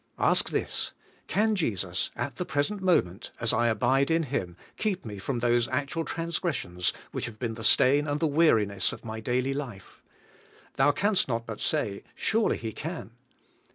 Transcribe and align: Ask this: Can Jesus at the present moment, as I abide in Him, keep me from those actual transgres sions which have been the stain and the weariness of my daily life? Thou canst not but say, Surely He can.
Ask 0.17 0.49
this: 0.49 0.93
Can 1.27 1.55
Jesus 1.55 2.09
at 2.15 2.37
the 2.37 2.43
present 2.43 2.81
moment, 2.81 3.29
as 3.39 3.53
I 3.53 3.67
abide 3.67 4.09
in 4.09 4.23
Him, 4.23 4.57
keep 4.75 5.05
me 5.05 5.19
from 5.19 5.37
those 5.41 5.67
actual 5.67 6.03
transgres 6.05 6.55
sions 6.55 6.91
which 7.11 7.27
have 7.27 7.37
been 7.37 7.53
the 7.53 7.63
stain 7.63 8.07
and 8.07 8.19
the 8.19 8.25
weariness 8.25 8.91
of 8.91 9.05
my 9.05 9.19
daily 9.19 9.53
life? 9.53 10.01
Thou 10.77 10.91
canst 10.91 11.27
not 11.27 11.45
but 11.45 11.61
say, 11.61 12.01
Surely 12.15 12.57
He 12.57 12.71
can. 12.71 13.11